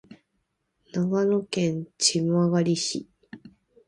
[0.93, 3.07] 長野県千曲市